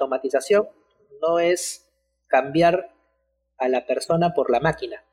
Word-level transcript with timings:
automatización 0.00 0.68
no 1.20 1.38
es 1.38 1.90
cambiar 2.26 2.94
a 3.58 3.68
la 3.68 3.86
persona 3.86 4.32
por 4.32 4.50
la 4.50 4.60
máquina, 4.60 5.04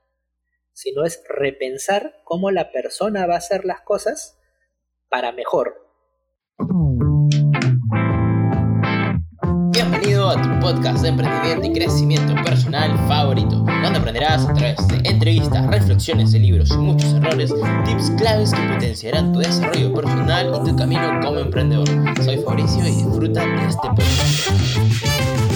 sino 0.71 1.04
es 1.04 1.24
repensar 1.28 2.21
cómo 2.24 2.52
la 2.52 2.71
persona 2.71 3.25
va 3.27 3.35
a 3.35 3.39
hacer 3.39 3.65
las 3.65 3.81
cosas 3.81 4.39
para 5.09 5.31
mejor. 5.31 5.85
Tu 10.36 10.59
podcast 10.59 11.04
de 11.04 11.07
emprendimiento 11.07 11.67
y 11.67 11.71
crecimiento 11.71 12.35
personal 12.43 12.91
favorito, 13.07 13.55
donde 13.59 13.97
aprenderás 13.97 14.45
a 14.45 14.53
través 14.53 14.85
de 14.89 15.09
entrevistas, 15.09 15.65
reflexiones 15.67 16.34
de 16.34 16.39
libros 16.39 16.70
y 16.70 16.77
muchos 16.77 17.13
errores, 17.13 17.53
tips 17.85 18.11
claves 18.17 18.52
que 18.52 18.61
potenciarán 18.73 19.31
tu 19.31 19.39
desarrollo 19.39 19.93
personal 19.93 20.52
y 20.53 20.70
tu 20.70 20.75
camino 20.75 21.20
como 21.23 21.39
emprendedor. 21.39 21.88
Soy 22.25 22.38
Fabricio 22.39 22.85
y 22.85 22.91
disfruta 22.91 23.39
de 23.39 23.67
este 23.67 23.88
podcast 23.88 25.46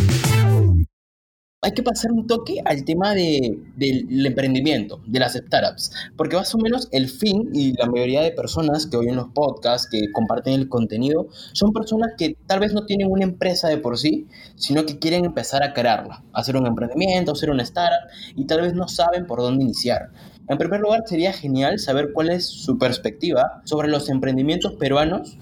hay 1.63 1.73
que 1.73 1.83
pasar 1.83 2.11
un 2.11 2.25
toque 2.25 2.59
al 2.65 2.83
tema 2.85 3.13
del 3.13 4.25
emprendimiento, 4.25 4.99
de 5.05 5.19
las 5.19 5.33
startups, 5.33 5.91
porque 6.17 6.35
más 6.35 6.55
o 6.55 6.57
menos 6.57 6.87
el 6.91 7.07
fin 7.07 7.51
y 7.53 7.73
la 7.77 7.85
mayoría 7.85 8.21
de 8.21 8.31
personas 8.31 8.87
que 8.87 8.97
oyen 8.97 9.15
los 9.15 9.27
podcasts, 9.27 9.87
que 9.87 10.11
comparten 10.11 10.53
el 10.53 10.69
contenido, 10.69 11.27
son 11.53 11.71
personas 11.71 12.13
que 12.17 12.35
tal 12.47 12.61
vez 12.61 12.73
no 12.73 12.87
tienen 12.87 13.11
una 13.11 13.25
empresa 13.25 13.67
de 13.67 13.77
por 13.77 13.99
sí, 13.99 14.25
sino 14.55 14.87
que 14.87 14.97
quieren 14.97 15.23
empezar 15.23 15.61
a 15.61 15.73
crearla, 15.73 16.23
hacer 16.33 16.57
un 16.57 16.65
emprendimiento, 16.65 17.33
hacer 17.33 17.51
una 17.51 17.61
startup 17.61 18.09
y 18.35 18.45
tal 18.45 18.61
vez 18.61 18.73
no 18.73 18.87
saben 18.87 19.27
por 19.27 19.39
dónde 19.39 19.63
iniciar. 19.63 20.09
En 20.47 20.57
primer 20.57 20.79
lugar, 20.79 21.03
sería 21.05 21.31
genial 21.31 21.77
saber 21.77 22.09
cuál 22.11 22.31
es 22.31 22.47
su 22.47 22.79
perspectiva 22.79 23.61
sobre 23.65 23.87
los 23.87 24.09
emprendimientos 24.09 24.73
peruanos 24.79 25.37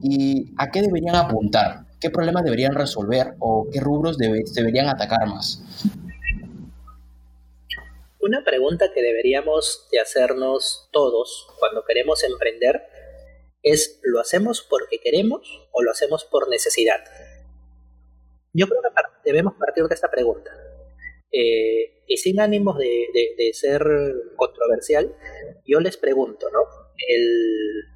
y 0.00 0.52
a 0.56 0.70
qué 0.70 0.82
deberían 0.82 1.16
apuntar 1.16 1.84
qué 2.04 2.10
problemas 2.10 2.44
deberían 2.44 2.74
resolver 2.74 3.28
o 3.38 3.66
qué 3.72 3.80
rubros 3.80 4.18
deberían 4.18 4.88
atacar 4.88 5.26
más. 5.26 5.64
Una 8.20 8.44
pregunta 8.44 8.92
que 8.94 9.00
deberíamos 9.00 9.88
de 9.90 10.00
hacernos 10.00 10.90
todos 10.92 11.46
cuando 11.58 11.82
queremos 11.86 12.22
emprender 12.22 12.82
es 13.62 14.00
¿lo 14.02 14.20
hacemos 14.20 14.66
porque 14.68 14.98
queremos 14.98 15.66
o 15.72 15.82
lo 15.82 15.92
hacemos 15.92 16.26
por 16.26 16.50
necesidad? 16.50 17.00
Yo 18.52 18.66
creo 18.68 18.82
que 18.82 18.90
debemos 19.24 19.54
partir 19.54 19.84
de 19.84 19.94
esta 19.94 20.10
pregunta. 20.10 20.50
Eh, 21.32 22.04
y 22.06 22.18
sin 22.18 22.38
ánimos 22.38 22.76
de, 22.76 23.06
de, 23.38 23.54
ser 23.54 23.82
controversial, 24.36 25.16
yo 25.64 25.80
les 25.80 25.96
pregunto, 25.96 26.50
¿no? 26.50 26.60
El, 27.08 27.93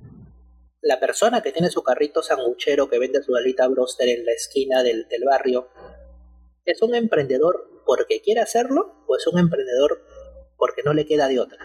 la 0.81 1.01
persona 1.01 1.43
que 1.43 1.53
tiene 1.53 1.71
su 1.71 1.83
carrito 1.83 2.23
sanguchero 2.23 2.89
que 2.89 2.99
vende 2.99 3.23
su 3.23 3.35
alita 3.35 3.67
broster 3.69 4.09
en 4.09 4.25
la 4.25 4.33
esquina 4.33 4.83
del, 4.83 5.07
barrio, 5.27 5.69
¿es 6.65 6.83
un 6.83 6.95
emprendedor 6.95 7.83
porque 7.85 8.21
quiere 8.21 8.41
hacerlo 8.41 9.05
o 9.07 9.17
es 9.17 9.27
un 9.27 9.39
emprendedor 9.39 10.03
porque 10.57 10.83
no 10.85 10.93
le 10.93 11.07
queda 11.07 11.29
de 11.29 11.41
otra? 11.41 11.59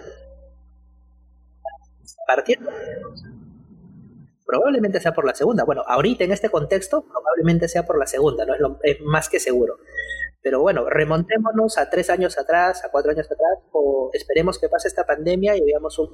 Partiendo. 2.28 2.72
Probablemente 4.46 5.00
sea 5.00 5.14
por 5.14 5.26
la 5.26 5.36
segunda. 5.36 5.64
Bueno, 5.64 5.84
ahorita 5.88 6.24
en 6.24 6.32
este 6.32 6.50
contexto, 6.50 7.06
probablemente 7.06 7.68
sea 7.68 7.86
por 7.86 7.98
la 7.98 8.08
segunda, 8.08 8.46
no 8.46 8.54
es, 8.54 8.60
lo, 8.60 8.80
es 8.84 9.00
más 9.02 9.30
que 9.30 9.40
seguro. 9.40 9.78
Pero 10.42 10.62
bueno, 10.62 10.90
remontémonos 10.90 11.78
a 11.78 11.90
tres 11.90 12.10
años 12.10 12.38
atrás, 12.38 12.84
a 12.84 12.92
cuatro 12.92 13.12
años 13.12 13.26
atrás, 13.28 13.60
o 13.72 14.10
esperemos 14.14 14.60
que 14.60 14.68
pase 14.68 14.90
esta 14.90 15.06
pandemia 15.06 15.56
y 15.56 15.62
veamos 15.62 15.98
un, 16.00 16.10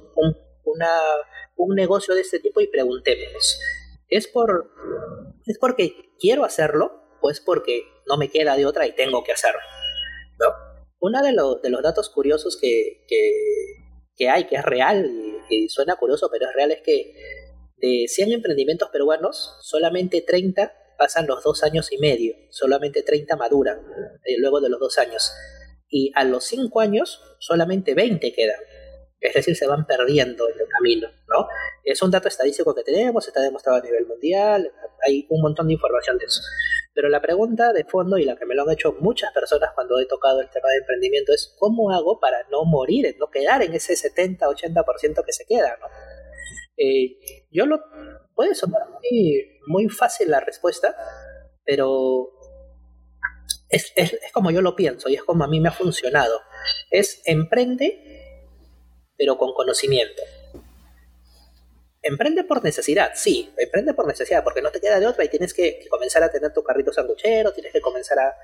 una, 0.70 1.00
un 1.56 1.74
negocio 1.74 2.14
de 2.14 2.22
este 2.22 2.40
tipo 2.40 2.60
y 2.60 2.68
preguntémonos, 2.68 3.60
¿es, 4.08 4.26
por, 4.28 4.70
¿es 5.46 5.58
porque 5.58 5.94
quiero 6.18 6.44
hacerlo 6.44 6.92
o 7.20 7.30
es 7.30 7.40
porque 7.40 7.84
no 8.06 8.16
me 8.16 8.30
queda 8.30 8.56
de 8.56 8.66
otra 8.66 8.86
y 8.86 8.92
tengo 8.92 9.22
que 9.24 9.32
hacerlo? 9.32 9.60
¿No? 10.38 10.70
Uno 11.00 11.22
de, 11.22 11.32
los, 11.32 11.62
de 11.62 11.70
los 11.70 11.82
datos 11.82 12.10
curiosos 12.10 12.58
que, 12.60 13.04
que, 14.16 14.28
hay, 14.28 14.44
que 14.44 14.56
es 14.56 14.62
real 14.62 15.10
y, 15.48 15.68
suena 15.68 15.96
curioso, 15.96 16.28
pero 16.30 16.46
es 16.46 16.54
real, 16.54 16.70
es 16.72 16.82
que 16.82 17.14
de 17.78 18.06
100 18.06 18.32
emprendimientos 18.32 18.90
peruanos, 18.90 19.56
solamente 19.62 20.20
30 20.20 20.72
pasan 20.98 21.26
los 21.26 21.42
dos 21.42 21.64
años 21.64 21.90
y 21.92 21.98
medio, 21.98 22.34
solamente 22.50 23.02
30 23.02 23.34
maduran 23.36 23.78
eh, 24.24 24.36
luego 24.38 24.60
de 24.60 24.68
los 24.68 24.78
dos 24.78 24.98
años. 24.98 25.32
Y 25.88 26.12
a 26.14 26.24
los 26.24 26.44
5 26.44 26.78
años, 26.80 27.22
solamente 27.38 27.94
20 27.94 28.32
quedan. 28.34 28.60
Es 29.20 29.34
decir, 29.34 29.54
se 29.54 29.66
van 29.66 29.86
perdiendo 29.86 30.48
en 30.48 30.58
el 30.58 30.66
camino, 30.68 31.08
¿no? 31.28 31.46
Es 31.84 32.00
un 32.02 32.10
dato 32.10 32.28
estadístico 32.28 32.74
que 32.74 32.82
tenemos, 32.82 33.26
está 33.26 33.42
demostrado 33.42 33.78
a 33.78 33.82
nivel 33.82 34.06
mundial, 34.06 34.72
hay 35.06 35.26
un 35.28 35.42
montón 35.42 35.66
de 35.66 35.74
información 35.74 36.16
de 36.18 36.24
eso. 36.24 36.40
Pero 36.94 37.08
la 37.08 37.20
pregunta 37.20 37.72
de 37.72 37.84
fondo, 37.84 38.18
y 38.18 38.24
la 38.24 38.36
que 38.36 38.46
me 38.46 38.54
lo 38.54 38.62
han 38.62 38.70
hecho 38.70 38.96
muchas 38.98 39.32
personas 39.32 39.70
cuando 39.74 40.00
he 40.00 40.06
tocado 40.06 40.40
el 40.40 40.50
tema 40.50 40.70
de 40.70 40.78
emprendimiento, 40.78 41.32
es 41.32 41.54
¿cómo 41.58 41.92
hago 41.92 42.18
para 42.18 42.38
no 42.50 42.64
morir, 42.64 43.14
no 43.18 43.30
quedar 43.30 43.62
en 43.62 43.74
ese 43.74 43.94
70-80% 43.94 45.24
que 45.24 45.32
se 45.32 45.44
queda, 45.44 45.76
¿no? 45.80 45.86
Eh, 46.76 47.18
yo 47.50 47.66
lo 47.66 47.80
puede 48.34 48.54
sonar 48.54 48.82
muy, 49.66 49.88
fácil 49.90 50.30
la 50.30 50.40
respuesta, 50.40 50.96
pero 51.62 52.30
es, 53.68 53.92
como 54.32 54.50
yo 54.50 54.62
lo 54.62 54.74
pienso 54.74 55.10
y 55.10 55.14
es 55.14 55.22
como 55.22 55.44
a 55.44 55.48
mí 55.48 55.60
me 55.60 55.68
ha 55.68 55.72
funcionado. 55.72 56.40
Es 56.90 57.22
emprende, 57.26 58.19
pero 59.20 59.36
con 59.36 59.52
conocimiento. 59.52 60.22
Emprende 62.00 62.42
por 62.42 62.64
necesidad, 62.64 63.10
sí, 63.14 63.52
emprende 63.58 63.92
por 63.92 64.06
necesidad, 64.06 64.42
porque 64.42 64.62
no 64.62 64.70
te 64.70 64.80
queda 64.80 64.98
de 64.98 65.06
otra 65.06 65.22
y 65.22 65.28
tienes 65.28 65.52
que, 65.52 65.78
comenzar 65.90 66.22
a 66.22 66.30
tener 66.30 66.54
tu 66.54 66.62
carrito 66.62 66.90
sanguchero, 66.90 67.52
tienes 67.52 67.70
que 67.70 67.82
comenzar 67.82 68.18
a 68.18 68.34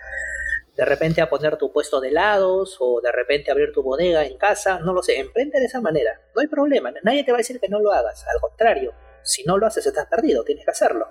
de 0.77 0.85
repente 0.85 1.23
a 1.23 1.31
poner 1.31 1.57
tu 1.57 1.73
puesto 1.73 1.99
de 1.99 2.09
helados 2.09 2.77
o 2.81 3.01
de 3.01 3.11
repente 3.11 3.51
abrir 3.51 3.73
tu 3.73 3.83
bodega 3.83 4.27
en 4.27 4.37
casa, 4.37 4.79
no 4.81 4.93
lo 4.93 5.03
sé, 5.03 5.19
emprende 5.19 5.59
de 5.59 5.65
esa 5.65 5.81
manera, 5.81 6.21
no 6.35 6.43
hay 6.43 6.49
problema, 6.49 6.93
nadie 7.03 7.25
te 7.25 7.33
va 7.33 7.39
a 7.39 7.41
decir 7.41 7.59
que 7.59 7.71
no 7.71 7.81
lo 7.81 7.93
hagas, 7.93 8.27
al 8.27 8.39
contrario, 8.39 8.93
si 9.23 9.45
no 9.45 9.57
lo 9.57 9.67
haces, 9.67 9.87
estás 9.87 10.05
perdido, 10.09 10.45
tienes 10.45 10.67
que 10.67 10.73
hacerlo. 10.73 11.09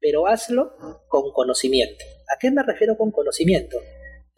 Pero 0.00 0.26
hazlo 0.26 1.04
con 1.08 1.30
conocimiento. 1.32 2.06
¿A 2.34 2.38
qué 2.38 2.50
me 2.50 2.62
refiero 2.62 2.96
con 2.96 3.10
conocimiento? 3.10 3.76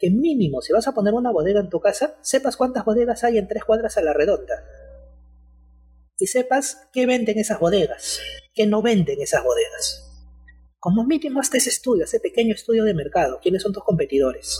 Que 0.01 0.09
mínimo, 0.09 0.63
si 0.63 0.73
vas 0.73 0.87
a 0.87 0.93
poner 0.93 1.13
una 1.13 1.29
bodega 1.29 1.59
en 1.59 1.69
tu 1.69 1.79
casa, 1.79 2.17
sepas 2.21 2.57
cuántas 2.57 2.83
bodegas 2.83 3.23
hay 3.23 3.37
en 3.37 3.47
tres 3.47 3.63
cuadras 3.63 3.97
a 3.97 4.01
la 4.01 4.13
redonda. 4.13 4.65
Y 6.17 6.25
sepas 6.25 6.89
qué 6.91 7.05
venden 7.05 7.37
esas 7.37 7.59
bodegas, 7.59 8.19
qué 8.55 8.65
no 8.65 8.81
venden 8.81 9.21
esas 9.21 9.43
bodegas. 9.43 10.11
Como 10.79 11.05
mínimo 11.05 11.39
hasta 11.39 11.57
ese 11.57 11.69
estudio, 11.69 12.05
ese 12.05 12.19
pequeño 12.19 12.55
estudio 12.55 12.83
de 12.83 12.95
mercado, 12.95 13.39
quiénes 13.43 13.61
son 13.61 13.73
tus 13.73 13.83
competidores. 13.83 14.59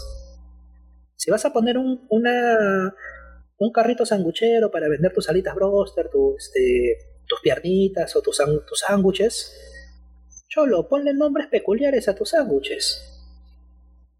Si 1.16 1.32
vas 1.32 1.44
a 1.44 1.52
poner 1.52 1.76
un, 1.76 2.06
una, 2.08 2.94
un 3.58 3.72
carrito 3.72 4.06
sanguchero 4.06 4.70
para 4.70 4.88
vender 4.88 5.12
tus 5.12 5.28
alitas 5.28 5.56
broster, 5.56 6.08
tu, 6.08 6.36
este, 6.36 6.98
tus 7.26 7.40
piernitas 7.40 8.14
o 8.14 8.22
tus, 8.22 8.38
tus 8.38 8.78
sándwiches. 8.78 9.52
Cholo, 10.46 10.88
ponle 10.88 11.14
nombres 11.14 11.48
peculiares 11.48 12.06
a 12.06 12.14
tus 12.14 12.30
sándwiches. 12.30 13.11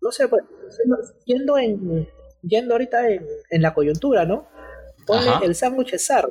No 0.02 0.10
sé, 0.10 0.28
pues, 0.28 0.42
yendo, 1.24 1.56
en, 1.56 2.08
yendo 2.42 2.74
ahorita 2.74 3.08
en, 3.08 3.62
la 3.62 3.72
coyuntura, 3.72 4.26
¿no? 4.26 4.48
Ponle 5.06 5.30
el 5.44 5.54
sándwich 5.54 5.96
SAR, 5.96 6.28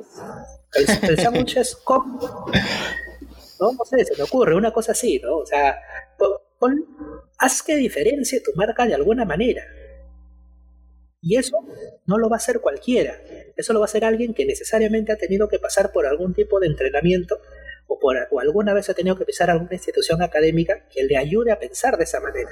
el, 0.74 1.10
el 1.10 1.18
sándwich 1.18 1.56
es 1.56 1.78
¿no? 1.86 3.72
No 3.72 3.84
sé, 3.84 4.04
se 4.04 4.16
me 4.16 4.24
ocurre, 4.24 4.54
una 4.54 4.72
cosa 4.72 4.92
así, 4.92 5.18
¿no? 5.20 5.38
O 5.38 5.46
sea, 5.46 5.80
haz 7.38 7.62
que 7.62 7.76
diferencie 7.76 8.40
tu 8.40 8.52
marca 8.54 8.86
de 8.86 8.94
alguna 8.94 9.24
manera. 9.24 9.64
Y 11.20 11.36
eso 11.36 11.56
no 12.06 12.18
lo 12.18 12.28
va 12.28 12.36
a 12.36 12.38
hacer 12.38 12.60
cualquiera. 12.60 13.20
Eso 13.56 13.72
lo 13.72 13.78
va 13.78 13.84
a 13.84 13.86
hacer 13.86 14.04
alguien 14.04 14.34
que 14.34 14.44
necesariamente 14.44 15.12
ha 15.12 15.16
tenido 15.16 15.48
que 15.48 15.60
pasar 15.60 15.92
por 15.92 16.06
algún 16.06 16.34
tipo 16.34 16.58
de 16.58 16.66
entrenamiento 16.66 17.40
o, 17.86 17.98
por, 17.98 18.16
o 18.30 18.40
alguna 18.40 18.74
vez 18.74 18.90
ha 18.90 18.94
tenido 18.94 19.16
que 19.16 19.24
pisar 19.24 19.48
alguna 19.48 19.74
institución 19.74 20.20
académica 20.22 20.88
que 20.88 21.04
le 21.04 21.16
ayude 21.16 21.52
a 21.52 21.58
pensar 21.58 21.96
de 21.96 22.04
esa 22.04 22.20
manera. 22.20 22.50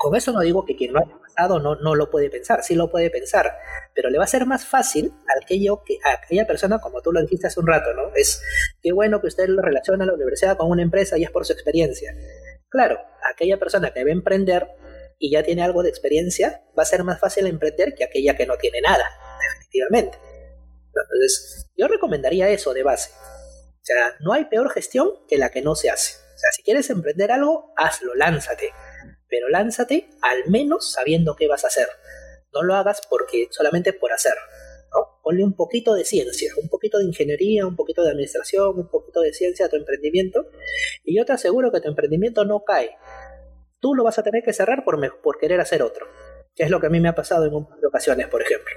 Con 0.00 0.14
eso 0.14 0.32
no 0.32 0.40
digo 0.40 0.64
que 0.64 0.76
quien 0.76 0.92
lo 0.92 1.00
haya 1.00 1.16
pasado 1.18 1.58
no, 1.58 1.76
no 1.76 1.94
lo 1.94 2.10
puede 2.10 2.30
pensar, 2.30 2.62
sí 2.62 2.74
lo 2.74 2.90
puede 2.90 3.10
pensar, 3.10 3.56
pero 3.94 4.10
le 4.10 4.18
va 4.18 4.24
a 4.24 4.28
ser 4.28 4.46
más 4.46 4.66
fácil 4.66 5.12
a, 5.26 5.42
aquello 5.42 5.82
que, 5.84 5.98
a 6.04 6.12
aquella 6.22 6.46
persona, 6.46 6.78
como 6.80 7.00
tú 7.00 7.12
lo 7.12 7.20
dijiste 7.22 7.46
hace 7.46 7.60
un 7.60 7.66
rato, 7.66 7.92
¿no? 7.94 8.14
Es 8.14 8.42
qué 8.82 8.92
bueno 8.92 9.20
que 9.20 9.28
usted 9.28 9.48
lo 9.48 9.62
relaciona 9.62 10.04
a 10.04 10.06
la 10.06 10.14
universidad 10.14 10.56
con 10.56 10.70
una 10.70 10.82
empresa 10.82 11.18
y 11.18 11.24
es 11.24 11.30
por 11.30 11.46
su 11.46 11.52
experiencia. 11.52 12.14
Claro, 12.68 12.98
aquella 13.32 13.58
persona 13.58 13.92
que 13.92 14.00
debe 14.00 14.12
emprender 14.12 14.68
y 15.18 15.30
ya 15.30 15.42
tiene 15.42 15.62
algo 15.62 15.82
de 15.82 15.88
experiencia, 15.88 16.62
va 16.78 16.82
a 16.82 16.86
ser 16.86 17.04
más 17.04 17.18
fácil 17.18 17.46
emprender 17.46 17.94
que 17.94 18.04
aquella 18.04 18.36
que 18.36 18.46
no 18.46 18.56
tiene 18.56 18.80
nada, 18.80 19.04
definitivamente. 19.40 20.18
Entonces, 20.88 21.70
yo 21.76 21.88
recomendaría 21.88 22.48
eso 22.50 22.74
de 22.74 22.82
base. 22.82 23.10
O 23.14 23.84
sea, 23.86 24.16
no 24.20 24.32
hay 24.32 24.46
peor 24.46 24.70
gestión 24.70 25.10
que 25.28 25.38
la 25.38 25.50
que 25.50 25.62
no 25.62 25.74
se 25.74 25.90
hace. 25.90 26.16
O 26.16 26.38
sea, 26.38 26.50
si 26.52 26.62
quieres 26.62 26.90
emprender 26.90 27.32
algo, 27.32 27.72
hazlo, 27.76 28.14
lánzate. 28.14 28.72
Pero 29.28 29.48
lánzate 29.48 30.10
al 30.22 30.48
menos 30.50 30.92
sabiendo 30.92 31.36
qué 31.36 31.48
vas 31.48 31.64
a 31.64 31.68
hacer. 31.68 31.88
No 32.52 32.62
lo 32.62 32.74
hagas 32.74 33.00
porque 33.08 33.48
solamente 33.50 33.92
por 33.92 34.12
hacer. 34.12 34.34
¿no? 34.92 35.20
Ponle 35.22 35.44
un 35.44 35.54
poquito 35.54 35.94
de 35.94 36.04
ciencia, 36.04 36.52
un 36.62 36.68
poquito 36.68 36.98
de 36.98 37.04
ingeniería, 37.04 37.66
un 37.66 37.76
poquito 37.76 38.02
de 38.02 38.10
administración, 38.10 38.78
un 38.78 38.88
poquito 38.88 39.20
de 39.20 39.32
ciencia 39.32 39.66
a 39.66 39.68
tu 39.68 39.76
emprendimiento. 39.76 40.46
Y 41.04 41.16
yo 41.16 41.24
te 41.24 41.32
aseguro 41.32 41.72
que 41.72 41.80
tu 41.80 41.88
emprendimiento 41.88 42.44
no 42.44 42.62
cae 42.64 42.96
tú 43.80 43.94
lo 43.94 44.04
vas 44.04 44.18
a 44.18 44.22
tener 44.22 44.42
que 44.42 44.52
cerrar 44.52 44.84
por, 44.84 45.38
querer 45.38 45.60
hacer 45.60 45.82
otro, 45.82 46.06
que 46.54 46.64
es 46.64 46.70
lo 46.70 46.80
que 46.80 46.86
a 46.86 46.90
mí 46.90 47.00
me 47.00 47.08
ha 47.08 47.14
pasado 47.14 47.46
en 47.46 47.54
ocasiones, 47.86 48.26
por 48.28 48.42
ejemplo. 48.42 48.74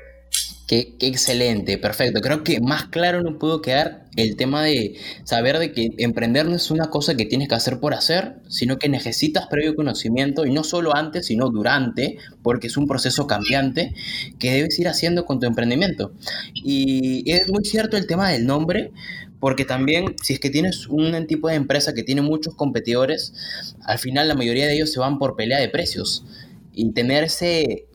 Qué, 0.70 0.96
excelente, 1.00 1.80
perfecto. 1.80 2.22
Creo 2.22 2.44
que 2.44 2.62
más 2.62 2.86
claro 2.90 3.24
no 3.24 3.40
pudo 3.40 3.60
quedar 3.60 4.06
el 4.16 4.36
tema 4.36 4.62
de 4.62 4.98
saber 5.24 5.58
de 5.58 5.72
que 5.72 5.88
emprender 5.98 6.46
no 6.46 6.56
es 6.56 6.70
una 6.70 6.92
cosa 6.92 7.18
que 7.18 7.26
tienes 7.26 7.48
que 7.48 7.56
hacer 7.56 7.80
por 7.80 7.96
hacer, 7.96 8.36
sino 8.50 8.78
que 8.78 8.88
necesitas 8.88 9.48
previo 9.48 9.76
conocimiento 9.76 10.46
y 10.46 10.52
no 10.52 10.64
solo 10.64 10.96
antes, 10.96 11.26
sino 11.26 11.50
durante, 11.50 12.20
porque 12.44 12.68
es 12.68 12.78
un 12.78 12.88
proceso 12.88 13.26
cambiante 13.26 13.96
que 14.38 14.52
debes 14.52 14.78
ir 14.78 14.88
haciendo 14.88 15.26
con 15.26 15.40
tu 15.40 15.48
emprendimiento. 15.48 16.14
Y 16.54 17.24
es 17.32 17.50
muy 17.52 17.66
cierto 17.66 17.98
el 17.98 18.06
tema 18.06 18.30
del 18.30 18.46
nombre, 18.46 18.92
porque 19.40 19.66
también 19.66 20.18
si 20.22 20.34
es 20.34 20.40
que 20.40 20.52
tienes 20.52 20.86
un 20.86 21.26
tipo 21.26 21.48
de 21.48 21.56
empresa 21.56 21.96
que 21.96 22.04
tiene 22.04 22.22
muchos 22.22 22.54
competidores, 22.54 23.34
al 23.86 23.98
final 23.98 24.28
la 24.28 24.36
mayoría 24.36 24.68
de 24.68 24.76
ellos 24.76 24.94
se 24.94 25.00
van 25.00 25.18
por 25.18 25.36
pelea 25.36 25.60
de 25.60 25.70
precios. 25.70 26.26
Y 26.76 26.92
tener 26.92 27.24
ese, 27.24 27.89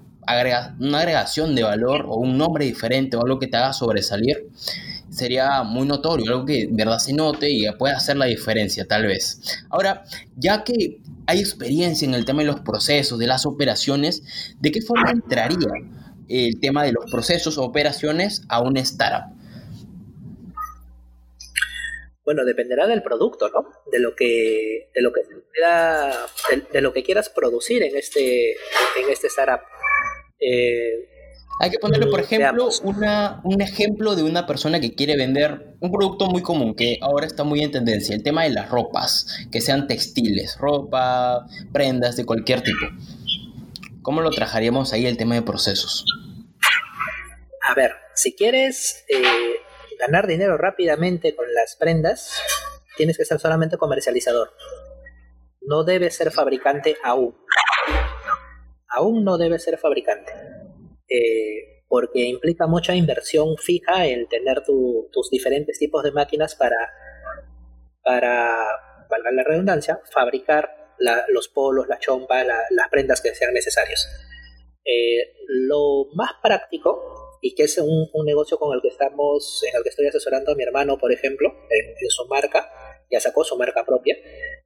una 0.80 0.98
agregación 0.98 1.54
de 1.54 1.62
valor 1.62 2.06
o 2.08 2.16
un 2.16 2.36
nombre 2.36 2.64
diferente 2.64 3.16
o 3.16 3.22
algo 3.22 3.38
que 3.38 3.46
te 3.46 3.56
haga 3.56 3.72
sobresalir, 3.72 4.48
sería 5.10 5.62
muy 5.62 5.86
notorio, 5.86 6.32
algo 6.32 6.44
que 6.44 6.62
en 6.62 6.76
verdad 6.76 6.98
se 6.98 7.12
note 7.12 7.48
y 7.50 7.70
pueda 7.78 7.96
hacer 7.96 8.16
la 8.16 8.26
diferencia, 8.26 8.86
tal 8.86 9.06
vez. 9.06 9.40
Ahora, 9.70 10.04
ya 10.36 10.64
que 10.64 10.98
hay 11.26 11.40
experiencia 11.40 12.06
en 12.06 12.14
el 12.14 12.24
tema 12.24 12.42
de 12.42 12.48
los 12.48 12.60
procesos, 12.60 13.18
de 13.18 13.26
las 13.26 13.46
operaciones, 13.46 14.54
¿de 14.60 14.72
qué 14.72 14.82
forma 14.82 15.10
entraría 15.10 15.68
el 16.28 16.58
tema 16.60 16.84
de 16.84 16.92
los 16.92 17.10
procesos 17.10 17.58
o 17.58 17.64
operaciones 17.64 18.42
a 18.48 18.60
una 18.60 18.80
startup? 18.80 19.34
Bueno, 22.24 22.44
dependerá 22.44 22.86
del 22.86 23.02
producto, 23.02 23.50
¿no? 23.50 23.68
De 23.92 23.98
lo 23.98 24.16
que, 24.16 24.90
de 24.94 25.02
lo 25.02 25.12
que 25.12 25.20
de, 26.72 26.80
lo 26.80 26.92
que 26.92 27.02
quieras 27.02 27.28
producir 27.28 27.82
en 27.82 27.96
este, 27.96 28.52
en 28.52 29.10
este 29.10 29.26
startup. 29.26 29.60
Eh, 30.40 31.08
Hay 31.60 31.70
que 31.70 31.78
ponerle, 31.78 32.08
por 32.08 32.20
ejemplo, 32.20 32.68
una, 32.82 33.40
un 33.44 33.62
ejemplo 33.62 34.16
de 34.16 34.24
una 34.24 34.46
persona 34.46 34.80
que 34.80 34.94
quiere 34.94 35.16
vender 35.16 35.76
un 35.80 35.92
producto 35.92 36.26
muy 36.26 36.42
común 36.42 36.74
que 36.74 36.98
ahora 37.00 37.26
está 37.26 37.44
muy 37.44 37.60
en 37.60 37.70
tendencia, 37.70 38.14
el 38.14 38.22
tema 38.22 38.42
de 38.42 38.50
las 38.50 38.68
ropas, 38.70 39.46
que 39.52 39.60
sean 39.60 39.86
textiles, 39.86 40.58
ropa, 40.58 41.46
prendas 41.72 42.16
de 42.16 42.26
cualquier 42.26 42.62
tipo. 42.62 42.86
¿Cómo 44.02 44.20
lo 44.20 44.30
trabajaríamos 44.30 44.92
ahí 44.92 45.06
el 45.06 45.16
tema 45.16 45.36
de 45.36 45.42
procesos? 45.42 46.04
A 47.68 47.74
ver, 47.74 47.92
si 48.14 48.34
quieres 48.34 49.04
eh, 49.08 49.22
ganar 49.98 50.26
dinero 50.26 50.58
rápidamente 50.58 51.34
con 51.34 51.46
las 51.54 51.76
prendas, 51.76 52.32
tienes 52.96 53.16
que 53.16 53.24
ser 53.24 53.38
solamente 53.38 53.78
comercializador. 53.78 54.52
No 55.62 55.84
debes 55.84 56.16
ser 56.16 56.30
fabricante 56.30 56.96
aún 57.02 57.34
aún 58.94 59.24
no 59.24 59.38
debe 59.38 59.58
ser 59.58 59.78
fabricante, 59.78 60.32
eh, 61.08 61.82
porque 61.88 62.24
implica 62.24 62.66
mucha 62.66 62.94
inversión 62.94 63.56
fija 63.56 64.06
el 64.06 64.28
tener 64.28 64.62
tus 64.64 65.30
diferentes 65.30 65.78
tipos 65.78 66.02
de 66.02 66.12
máquinas 66.12 66.54
para, 66.54 66.90
para 68.02 68.66
valga 69.08 69.30
la 69.30 69.44
redundancia, 69.44 70.00
fabricar 70.12 70.84
los 71.28 71.48
polos, 71.48 71.88
las 71.88 72.00
chompas, 72.00 72.46
las 72.46 72.88
prendas 72.88 73.20
que 73.20 73.34
sean 73.34 73.52
necesarios. 73.52 74.08
Eh, 74.84 75.34
lo 75.48 76.06
más 76.14 76.32
práctico 76.42 77.38
y 77.40 77.54
que 77.54 77.64
es 77.64 77.78
un, 77.78 78.08
negocio 78.24 78.58
con 78.58 78.74
el 78.74 78.80
que 78.80 78.88
estamos, 78.88 79.62
en 79.68 79.76
el 79.76 79.82
que 79.82 79.90
estoy 79.90 80.06
asesorando 80.06 80.52
a 80.52 80.54
mi 80.54 80.62
hermano, 80.62 80.98
por 80.98 81.12
ejemplo, 81.12 81.52
en, 81.70 81.94
su 82.08 82.26
marca, 82.26 82.70
ya 83.10 83.20
sacó 83.20 83.44
su 83.44 83.56
marca 83.56 83.84
propia, 83.84 84.16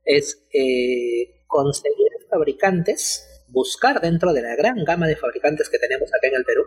es 0.04 0.46
eh, 0.52 1.42
conseguir 1.46 2.08
fabricantes 2.30 3.27
buscar 3.48 4.00
dentro 4.00 4.32
de 4.32 4.42
la 4.42 4.56
gran 4.56 4.84
gama 4.84 5.06
de 5.06 5.16
fabricantes 5.16 5.68
que 5.68 5.78
tenemos 5.78 6.12
acá 6.14 6.28
en 6.28 6.34
el 6.34 6.44
Perú 6.44 6.64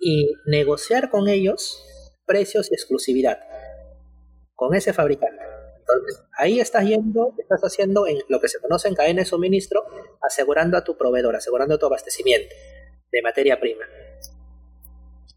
y 0.00 0.34
negociar 0.46 1.10
con 1.10 1.28
ellos 1.28 1.82
precios 2.26 2.70
y 2.70 2.74
exclusividad 2.74 3.38
con 4.54 4.74
ese 4.74 4.92
fabricante. 4.92 5.42
Entonces, 5.78 6.22
ahí 6.38 6.60
estás 6.60 6.86
yendo, 6.86 7.34
estás 7.38 7.60
haciendo 7.62 8.06
en 8.06 8.18
lo 8.28 8.40
que 8.40 8.48
se 8.48 8.58
conoce 8.58 8.88
en 8.88 8.94
cadena 8.94 9.20
de 9.20 9.26
suministro, 9.26 9.84
asegurando 10.22 10.78
a 10.78 10.84
tu 10.84 10.96
proveedor, 10.96 11.36
asegurando 11.36 11.78
tu 11.78 11.86
abastecimiento 11.86 12.54
de 13.12 13.22
materia 13.22 13.60
prima. 13.60 13.84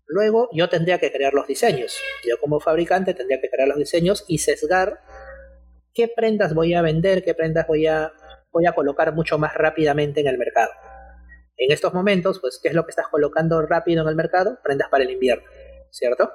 Luego 0.06 0.50
yo 0.54 0.70
tendría 0.70 1.00
que 1.00 1.12
crear 1.12 1.34
los 1.34 1.48
diseños. 1.48 2.00
Yo 2.26 2.40
como 2.40 2.62
fabricante 2.62 3.14
tendría 3.14 3.42
que 3.42 3.50
crear 3.50 3.68
los 3.68 3.78
diseños 3.78 4.24
y 4.28 4.38
sesgar 4.38 5.02
qué 5.94 6.08
prendas 6.08 6.54
voy 6.54 6.74
a 6.74 6.82
vender, 6.82 7.24
qué 7.24 7.34
prendas 7.34 7.68
voy 7.68 7.88
a 7.88 8.14
voy 8.58 8.66
a 8.66 8.74
colocar 8.74 9.14
mucho 9.14 9.38
más 9.38 9.54
rápidamente 9.54 10.22
en 10.22 10.28
el 10.28 10.38
mercado. 10.40 10.72
En 11.58 11.72
estos 11.72 11.94
momentos, 11.94 12.40
pues, 12.40 12.60
¿qué 12.62 12.70
es 12.70 12.74
lo 12.74 12.86
que 12.86 12.90
estás 12.90 13.08
colocando 13.08 13.62
rápido 13.62 14.02
en 14.02 14.10
el 14.10 14.16
mercado? 14.16 14.58
Prendas 14.64 14.90
para 14.90 15.04
el 15.04 15.12
invierno, 15.12 15.48
¿cierto? 15.92 16.32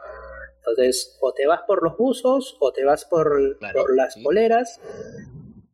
Entonces, 0.59 1.19
o 1.21 1.33
te 1.33 1.49
vas 1.49 1.63
por 1.67 1.83
los 1.83 1.97
buzos, 1.97 2.57
o 2.61 2.73
te 2.73 2.85
vas 2.85 3.05
por, 3.07 3.59
las 3.97 4.17
poleras. 4.23 4.81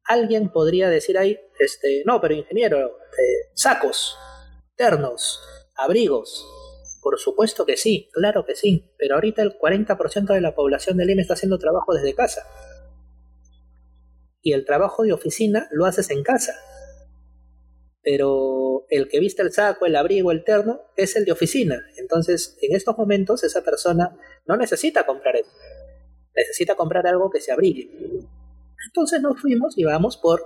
Alguien 0.05 0.50
podría 0.50 0.89
decir 0.89 1.19
ahí, 1.19 1.39
este, 1.59 2.03
no, 2.06 2.19
pero 2.19 2.33
ingeniero, 2.33 2.79
eh, 2.79 3.51
sacos, 3.53 4.17
ternos, 4.75 5.43
abrigos. 5.77 6.47
Por 7.03 7.19
supuesto 7.19 7.67
que 7.67 7.77
sí, 7.77 8.09
claro 8.12 8.47
que 8.47 8.55
sí, 8.55 8.91
pero 8.97 9.17
ahorita 9.17 9.43
el 9.43 9.59
40% 9.59 10.33
de 10.33 10.41
la 10.41 10.55
población 10.55 10.97
de 10.97 11.05
Lima 11.05 11.21
está 11.21 11.35
haciendo 11.35 11.59
trabajo 11.59 11.93
desde 11.93 12.15
casa 12.15 12.47
y 14.43 14.52
el 14.52 14.64
trabajo 14.64 15.02
de 15.02 15.12
oficina 15.12 15.69
lo 15.70 15.87
haces 15.87 16.11
en 16.11 16.23
casa. 16.23 16.55
Pero 18.02 18.87
el 18.88 19.08
que 19.08 19.20
viste 19.20 19.43
el 19.43 19.52
saco, 19.52 19.87
el 19.87 19.96
abrigo, 19.96 20.31
el 20.31 20.44
terno, 20.44 20.81
es 20.96 21.17
el 21.17 21.25
de 21.25 21.32
oficina. 21.32 21.85
Entonces, 21.96 22.56
en 22.62 22.75
estos 22.75 22.96
momentos, 22.96 23.44
esa 23.44 23.62
persona 23.62 24.17
no 24.46 24.56
necesita 24.56 25.05
comprar 25.05 25.37
eso. 25.37 25.50
Necesita 26.35 26.75
comprar 26.75 27.06
algo 27.06 27.31
que 27.31 27.40
se 27.40 27.52
abrigue. 27.52 27.90
Entonces 28.87 29.20
nos 29.20 29.40
fuimos 29.40 29.76
y 29.76 29.85
vamos 29.85 30.17
por 30.17 30.43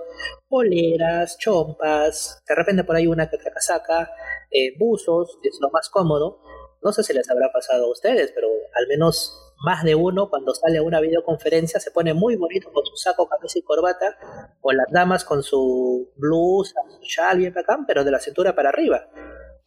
poleras, 0.49 1.37
chompas, 1.37 2.43
de 2.47 2.55
repente 2.55 2.83
por 2.83 2.95
ahí 2.95 3.07
una 3.07 3.29
que 3.29 3.35
otra 3.35 3.51
casaca, 3.51 4.09
eh, 4.49 4.75
buzos, 4.77 5.37
es 5.43 5.59
lo 5.61 5.69
más 5.69 5.89
cómodo. 5.89 6.41
No 6.81 6.91
sé 6.91 7.03
si 7.03 7.13
les 7.13 7.29
habrá 7.29 7.51
pasado 7.53 7.85
a 7.85 7.91
ustedes, 7.91 8.31
pero 8.33 8.49
al 8.73 8.87
menos 8.87 9.52
más 9.63 9.83
de 9.83 9.95
uno 9.95 10.29
cuando 10.29 10.53
sale 10.53 10.77
a 10.79 10.83
una 10.83 10.99
videoconferencia 10.99 11.79
se 11.79 11.89
pone 11.89 12.13
muy 12.13 12.35
bonito 12.35 12.69
con 12.71 12.85
su 12.85 12.97
saco, 12.97 13.29
camisa 13.29 13.59
y 13.59 13.61
corbata, 13.61 14.17
o 14.59 14.73
las 14.73 14.87
damas 14.91 15.23
con 15.23 15.41
su 15.41 16.11
blusa, 16.17 16.75
su 16.89 17.07
chal 17.07 17.37
bien 17.37 17.53
bacán, 17.53 17.85
pero 17.85 18.03
de 18.03 18.11
la 18.11 18.19
cintura 18.19 18.53
para 18.53 18.69
arriba. 18.69 19.07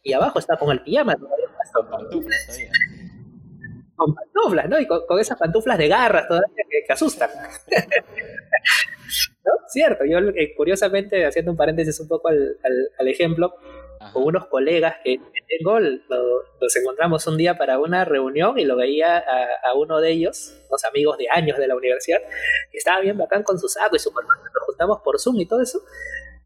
Y 0.03 0.13
abajo 0.13 0.37
está 0.37 0.55
con 0.57 0.69
el 0.69 0.83
pijama. 0.83 1.15
Con 3.95 4.13
pantuflas, 4.13 4.69
¿no? 4.69 4.79
Y 4.79 4.85
con, 4.85 5.19
esas 5.19 5.39
pantuflas 5.39 5.79
de 5.79 5.87
garras 5.87 6.27
todavía 6.27 6.63
que, 6.69 6.93
asustan. 6.93 7.31
¿No? 9.43 9.51
Cierto, 9.67 10.05
yo 10.05 10.19
eh, 10.19 10.53
curiosamente, 10.55 11.25
haciendo 11.25 11.49
un 11.49 11.57
paréntesis 11.57 11.99
un 11.99 12.07
poco 12.07 12.27
al, 12.27 12.59
al 12.99 13.07
ejemplo, 13.07 13.55
con 14.13 14.23
unos 14.23 14.47
colegas 14.47 14.95
que 15.03 15.19
tengo, 15.47 15.79
nos 15.79 16.75
encontramos 16.75 17.25
un 17.27 17.37
día 17.37 17.57
para 17.57 17.79
una 17.79 18.05
reunión 18.05 18.57
y 18.59 18.65
lo 18.65 18.75
veía 18.75 19.23
a, 19.63 19.73
uno 19.73 19.99
de 19.99 20.11
ellos, 20.11 20.53
unos 20.69 20.83
amigos 20.85 21.17
de 21.17 21.27
años 21.29 21.57
de 21.57 21.67
la 21.67 21.75
universidad, 21.75 22.19
que 22.71 22.77
estaba 22.77 22.99
bien 23.01 23.17
bacán 23.17 23.43
con 23.43 23.57
su 23.57 23.67
saco 23.67 23.95
y 23.95 23.99
su 23.99 24.11
nos 24.11 24.63
juntamos 24.65 25.01
por 25.03 25.19
Zoom 25.19 25.39
y 25.39 25.45
todo 25.45 25.61
eso. 25.61 25.79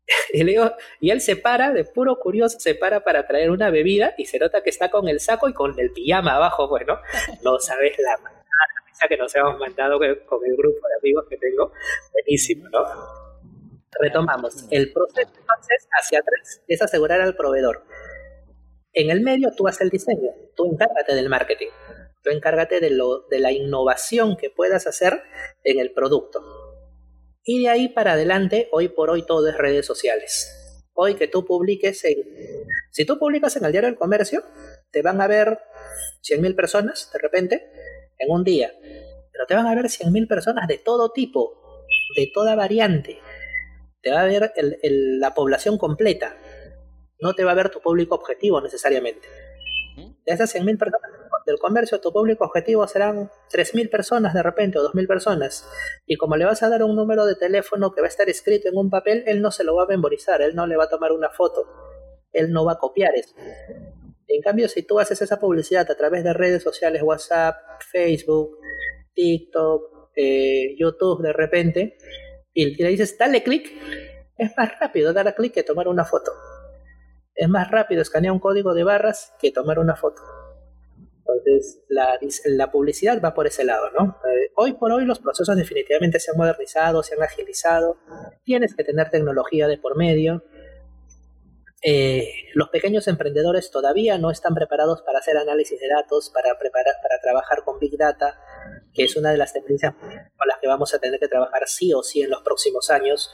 Y, 0.34 0.44
le 0.44 0.52
digo, 0.52 0.72
y 1.00 1.12
él 1.12 1.22
se 1.22 1.38
para, 1.38 1.72
de 1.72 1.86
puro 1.86 2.20
curioso, 2.20 2.60
se 2.60 2.76
para 2.76 3.02
para 3.02 3.28
traer 3.28 3.50
una 3.50 3.70
bebida 3.70 4.14
y 4.18 4.26
se 4.26 4.40
nota 4.40 4.62
que 4.62 4.70
está 4.70 4.90
con 4.92 5.08
el 5.08 5.22
saco 5.22 5.48
y 5.48 5.54
con 5.54 5.80
el 5.80 5.92
pijama 5.92 6.36
abajo. 6.36 6.68
Bueno, 6.68 7.00
no 7.44 7.60
sabes 7.60 7.98
la 8.00 9.08
que 9.08 9.18
nos 9.18 9.34
hemos 9.36 9.58
mandado 9.58 9.98
con 9.98 10.46
el 10.46 10.56
grupo 10.58 10.88
de 10.88 10.96
amigos 11.00 11.26
que 11.30 11.38
tengo. 11.38 11.72
Buenísimo, 12.12 12.68
¿no? 12.70 13.21
Retomamos. 14.00 14.66
El 14.70 14.92
proceso 14.94 15.32
entonces 15.38 15.88
hacia 16.00 16.20
atrás 16.20 16.62
es 16.68 16.82
asegurar 16.82 17.22
al 17.22 17.36
proveedor. 17.36 17.84
En 18.94 19.10
el 19.10 19.22
medio 19.22 19.52
tú 19.56 19.68
haces 19.68 19.82
el 19.82 19.90
diseño, 19.90 20.32
tú 20.56 20.66
encárgate 20.72 21.16
del 21.16 21.30
marketing, 21.30 21.70
tú 22.24 22.30
encárgate 22.30 22.80
de, 22.80 22.90
lo, 22.90 23.28
de 23.30 23.40
la 23.40 23.52
innovación 23.52 24.38
que 24.38 24.50
puedas 24.50 24.88
hacer 24.88 25.22
en 25.64 25.80
el 25.80 25.94
producto. 25.94 26.42
Y 27.44 27.64
de 27.64 27.70
ahí 27.70 27.90
para 27.90 28.14
adelante, 28.14 28.70
hoy 28.72 28.90
por 28.90 29.10
hoy 29.10 29.26
todo 29.26 29.48
es 29.50 29.58
redes 29.58 29.86
sociales. 29.86 30.58
Hoy 30.94 31.16
que 31.16 31.28
tú 31.28 31.46
publiques 31.46 32.04
en... 32.06 32.18
Si 32.92 33.06
tú 33.06 33.18
publicas 33.18 33.56
en 33.56 33.66
el 33.66 33.72
diario 33.72 33.90
del 33.90 33.98
comercio, 33.98 34.44
te 34.92 35.02
van 35.02 35.22
a 35.22 35.28
ver 35.28 35.60
100.000 36.22 36.56
personas 36.56 37.10
de 37.12 37.20
repente 37.20 37.72
en 38.20 38.30
un 38.30 38.44
día. 38.44 38.74
Pero 39.32 39.46
te 39.48 39.56
van 39.56 39.68
a 39.68 39.76
ver 39.76 39.86
100.000 39.86 40.28
personas 40.28 40.68
de 40.68 40.78
todo 40.78 41.12
tipo, 41.12 41.86
de 42.16 42.30
toda 42.34 42.56
variante 42.56 43.20
te 44.02 44.12
va 44.12 44.22
a 44.22 44.26
ver 44.26 44.54
la 44.56 45.34
población 45.34 45.78
completa, 45.78 46.36
no 47.20 47.34
te 47.34 47.44
va 47.44 47.52
a 47.52 47.56
ver 47.56 47.70
tu 47.70 47.80
público 47.82 48.16
objetivo 48.16 48.62
necesariamente. 48.62 49.28
De 49.96 50.34
esas 50.34 50.54
100.000 50.56 50.78
personas, 50.78 51.12
del 51.46 51.58
comercio, 51.58 52.00
tu 52.00 52.14
público 52.14 52.46
objetivo 52.46 52.88
serán 52.88 53.30
3.000 53.52 53.90
personas 53.90 54.34
de 54.34 54.44
repente 54.44 54.80
o 54.80 54.84
2.000 54.84 55.08
personas. 55.08 55.68
Y 56.06 56.16
como 56.18 56.36
le 56.36 56.46
vas 56.46 56.64
a 56.64 56.70
dar 56.70 56.84
un 56.84 56.96
número 56.96 57.26
de 57.26 57.36
teléfono 57.36 57.92
que 57.92 58.02
va 58.02 58.08
a 58.08 58.10
estar 58.10 58.30
escrito 58.30 58.70
en 58.70 58.78
un 58.78 58.90
papel, 58.90 59.24
él 59.26 59.42
no 59.42 59.52
se 59.52 59.64
lo 59.64 59.76
va 59.76 59.84
a 59.84 59.88
memorizar, 59.88 60.42
él 60.42 60.56
no 60.56 60.68
le 60.68 60.78
va 60.78 60.86
a 60.86 60.90
tomar 60.90 61.12
una 61.12 61.30
foto, 61.30 61.68
él 62.32 62.52
no 62.52 62.66
va 62.66 62.74
a 62.74 62.78
copiar 62.78 63.16
eso. 63.16 63.36
En 64.28 64.42
cambio, 64.42 64.70
si 64.70 64.84
tú 64.84 65.00
haces 65.00 65.22
esa 65.22 65.40
publicidad 65.40 65.90
a 65.90 65.96
través 65.96 66.24
de 66.24 66.34
redes 66.34 66.64
sociales, 66.64 67.02
WhatsApp, 67.04 67.56
Facebook, 67.92 68.58
TikTok, 69.14 70.12
eh, 70.16 70.76
YouTube 70.78 71.22
de 71.22 71.34
repente, 71.34 71.98
y 72.54 72.82
le 72.82 72.90
dices, 72.90 73.18
dale 73.18 73.44
clic, 73.44 73.72
es 74.38 74.52
más 74.58 74.80
rápido 74.80 75.14
dar 75.14 75.34
clic 75.36 75.54
que 75.54 75.64
tomar 75.64 75.88
una 75.88 76.06
foto. 76.06 76.32
Es 77.36 77.48
más 77.48 77.72
rápido 77.72 78.02
escanear 78.02 78.34
un 78.34 78.40
código 78.40 78.74
de 78.74 78.84
barras 78.84 79.34
que 79.40 79.52
tomar 79.52 79.80
una 79.80 79.96
foto. 79.96 80.22
Entonces, 81.20 81.84
la, 81.88 82.72
publicidad 82.72 83.22
va 83.24 83.34
por 83.34 83.48
ese 83.48 83.64
lado, 83.64 83.90
¿no? 83.92 84.18
Eh, 84.28 84.52
hoy 84.56 84.74
por 84.74 84.92
hoy 84.92 85.06
los 85.06 85.20
procesos 85.20 85.56
definitivamente 85.56 86.20
se 86.20 86.32
han 86.32 86.38
modernizado, 86.38 87.04
se 87.04 87.16
han 87.16 87.24
agilizado, 87.24 87.98
tienes 88.44 88.76
que 88.76 88.84
tener 88.84 89.10
tecnología 89.10 89.68
de 89.68 89.78
por 89.78 89.96
medio. 89.96 90.44
Eh, 91.84 92.32
los 92.54 92.70
pequeños 92.70 93.08
emprendedores 93.08 93.72
todavía 93.72 94.20
no 94.20 94.30
están 94.30 94.54
preparados 94.54 95.02
para 95.02 95.18
hacer 95.18 95.36
análisis 95.38 95.80
de 95.80 95.88
datos, 95.88 96.30
para, 96.30 96.58
preparar, 96.60 96.96
para 97.02 97.20
trabajar 97.20 97.64
con 97.64 97.80
Big 97.80 97.98
Data, 97.98 98.40
que 98.94 99.04
es 99.04 99.16
una 99.16 99.32
de 99.32 99.38
las 99.38 99.54
tendencias 99.54 99.96
con 99.96 100.48
las 100.48 100.60
que 100.60 100.68
vamos 100.68 100.94
a 100.94 101.00
tener 101.00 101.20
que 101.20 101.28
trabajar 101.28 101.68
sí 101.68 101.92
o 101.94 102.04
sí 102.04 102.22
en 102.22 102.30
los 102.30 102.44
próximos 102.44 102.92
años. 102.92 103.34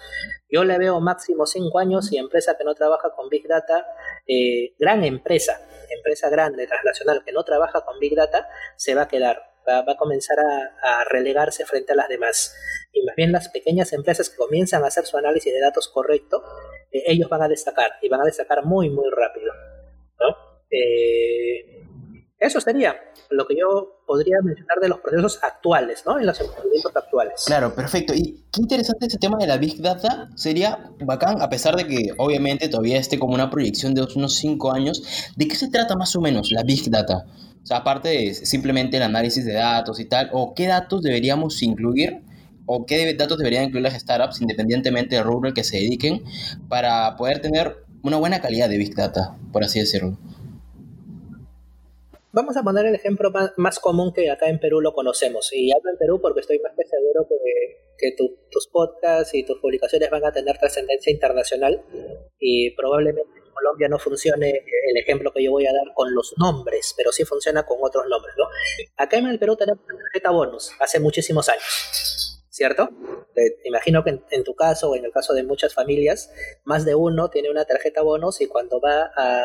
Yo 0.49 0.63
le 0.63 0.77
veo 0.77 1.01
máximo 1.01 1.45
cinco 1.45 1.79
años 1.79 2.11
y 2.13 2.17
empresa 2.17 2.55
que 2.57 2.63
no 2.63 2.73
trabaja 2.73 3.09
con 3.15 3.27
Big 3.27 3.47
Data, 3.47 3.85
eh, 4.25 4.75
gran 4.79 5.03
empresa, 5.03 5.59
empresa 5.89 6.29
grande, 6.29 6.67
transnacional, 6.67 7.23
que 7.25 7.33
no 7.33 7.43
trabaja 7.43 7.81
con 7.81 7.99
Big 7.99 8.15
Data, 8.15 8.47
se 8.77 8.95
va 8.95 9.03
a 9.03 9.07
quedar, 9.09 9.41
va, 9.67 9.79
a 9.79 9.97
comenzar 9.97 10.37
a, 10.39 11.03
relegarse 11.05 11.65
frente 11.65 11.93
a 11.93 11.95
las 11.95 12.07
demás. 12.07 12.55
Y 12.91 13.03
más 13.03 13.15
bien 13.15 13.31
las 13.31 13.49
pequeñas 13.49 13.93
empresas 13.93 14.29
que 14.29 14.37
comienzan 14.37 14.83
a 14.83 14.87
hacer 14.87 15.05
su 15.05 15.17
análisis 15.17 15.53
de 15.53 15.59
datos 15.59 15.87
correcto, 15.87 16.43
eh, 16.91 17.03
ellos 17.07 17.29
van 17.29 17.41
a 17.41 17.47
destacar 17.47 17.91
y 18.01 18.09
van 18.09 18.21
a 18.21 18.25
destacar 18.25 18.65
muy, 18.65 18.89
muy 18.89 19.09
rápido. 19.11 19.53
¿no? 20.19 20.35
Eh, 20.71 21.77
eso 22.39 22.61
sería 22.61 22.95
lo 23.29 23.47
que 23.47 23.55
yo 23.57 24.03
podría 24.05 24.37
mencionar 24.43 24.79
de 24.79 24.89
los 24.89 24.99
procesos 24.99 25.39
actuales, 25.41 26.03
¿no? 26.05 26.19
En 26.19 26.25
los 26.27 26.39
emprendimientos 26.39 26.95
actuales. 26.95 27.43
Claro, 27.45 27.73
perfecto. 27.73 28.13
Y 28.13 28.45
qué 28.51 28.61
interesante 28.61 29.07
ese 29.07 29.17
tema 29.17 29.37
de 29.39 29.47
la 29.47 29.57
Big 29.57 29.81
Data. 29.81 30.29
Sería 30.35 30.91
bacán, 30.99 31.41
a 31.41 31.49
pesar 31.49 31.75
de 31.75 31.87
que 31.87 32.13
obviamente 32.17 32.69
todavía 32.69 32.99
esté 32.99 33.17
como 33.17 33.33
una 33.33 33.49
proyección 33.49 33.95
de 33.95 34.07
unos 34.15 34.35
5 34.35 34.71
años. 34.71 35.01
¿De 35.35 35.47
qué 35.47 35.55
se 35.55 35.69
trata 35.69 35.95
más 35.95 36.15
o 36.15 36.21
menos 36.21 36.51
la 36.51 36.61
Big 36.63 36.89
Data? 36.91 37.25
Sea, 37.67 37.77
aparte 37.79 38.07
de 38.07 38.33
simplemente 38.33 38.95
el 38.95 39.03
análisis 39.03 39.43
de 39.43 39.51
datos 39.51 39.99
y 39.99 40.05
tal, 40.05 40.29
¿o 40.31 40.53
qué 40.55 40.67
datos 40.67 41.01
deberíamos 41.01 41.61
incluir 41.61 42.21
o 42.65 42.85
qué 42.85 43.13
datos 43.13 43.37
deberían 43.37 43.65
incluir 43.65 43.83
las 43.83 43.99
startups, 43.99 44.39
independientemente 44.39 45.17
del 45.17 45.25
rubro 45.25 45.49
al 45.49 45.53
que 45.53 45.65
se 45.65 45.75
dediquen, 45.75 46.23
para 46.69 47.17
poder 47.17 47.41
tener 47.41 47.75
una 48.03 48.15
buena 48.15 48.39
calidad 48.39 48.69
de 48.69 48.77
Big 48.77 48.95
Data, 48.95 49.35
por 49.51 49.65
así 49.65 49.81
decirlo. 49.81 50.17
Vamos 52.31 52.55
a 52.55 52.63
poner 52.63 52.85
el 52.85 52.95
ejemplo 52.95 53.33
más, 53.57 53.79
común 53.79 54.13
que 54.13 54.31
acá 54.31 54.47
en 54.47 54.59
Perú 54.59 54.79
lo 54.79 54.93
conocemos. 54.93 55.49
Y 55.51 55.69
hablo 55.73 55.91
en 55.91 55.97
Perú 55.97 56.21
porque 56.21 56.39
estoy 56.39 56.59
más 56.59 56.71
que 56.73 56.85
seguro 56.85 57.27
que, 57.27 58.15
tus 58.49 58.67
podcasts 58.67 59.35
y 59.35 59.43
tus 59.43 59.59
publicaciones 59.59 60.09
van 60.09 60.23
a 60.23 60.31
tener 60.31 60.57
trascendencia 60.57 61.11
internacional. 61.11 61.81
Y 62.39 62.71
probablemente 62.77 63.29
en 63.45 63.46
Colombia 63.57 63.87
no 63.89 63.99
funcione 63.99 64.49
el 64.49 64.97
ejemplo 64.97 65.31
que 65.33 65.43
yo 65.43 65.51
voy 65.51 65.65
a 65.65 65.73
dar 65.73 65.93
con 65.93 66.13
los 66.13 66.33
nombres, 66.37 66.93
pero 66.95 67.11
sí 67.11 67.25
funciona 67.25 67.65
con 67.65 67.77
otros 67.81 68.05
nombres. 68.07 68.35
¿no? 68.37 68.45
Acá 68.95 69.17
en 69.17 69.27
el 69.27 69.39
Perú 69.39 69.55
tenemos 69.55 69.83
una 69.85 69.99
tarjeta 69.99 70.31
bonus 70.31 70.71
hace 70.79 70.99
muchísimos 70.99 71.49
años. 71.49 72.43
¿Cierto? 72.49 72.89
imagino 73.65 74.03
que 74.03 74.19
en, 74.31 74.43
tu 74.43 74.55
caso 74.55 74.89
o 74.89 74.95
en 74.95 75.05
el 75.05 75.11
caso 75.11 75.35
de 75.35 75.43
muchas 75.43 75.75
familias, 75.75 76.31
más 76.63 76.85
de 76.85 76.95
uno 76.95 77.29
tiene 77.29 77.51
una 77.51 77.65
tarjeta 77.65 78.01
bonus 78.01 78.41
y 78.41 78.47
cuando 78.47 78.81
va 78.81 79.11
a 79.15 79.43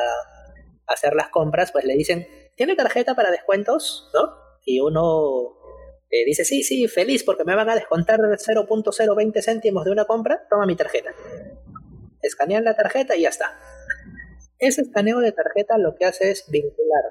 hacer 0.87 1.15
las 1.15 1.29
compras, 1.29 1.73
pues 1.73 1.85
le 1.85 1.95
dicen, 1.95 2.27
¿tiene 2.57 2.75
tarjeta 2.75 3.15
para 3.15 3.31
descuentos? 3.31 4.09
¿No? 4.15 4.35
Y 4.65 4.81
uno 4.81 5.59
eh, 6.11 6.25
dice, 6.25 6.45
sí, 6.45 6.63
sí, 6.63 6.89
feliz 6.89 7.23
porque 7.23 7.45
me 7.45 7.55
van 7.55 7.69
a 7.69 7.75
descontar 7.75 8.19
0.020 8.21 9.43
céntimos 9.43 9.85
de 9.85 9.91
una 9.91 10.07
compra, 10.07 10.47
toma 10.49 10.65
mi 10.65 10.77
tarjeta. 10.77 11.11
Escanean 12.23 12.65
la 12.65 12.77
tarjeta 12.77 13.17
y 13.17 13.23
ya 13.23 13.29
está. 13.29 13.59
Ese 14.63 14.83
escaneo 14.83 15.19
de 15.19 15.33
tarjeta 15.33 15.77
lo 15.77 15.97
que 15.97 16.05
hace 16.05 16.31
es 16.31 16.49
vincular 16.49 17.03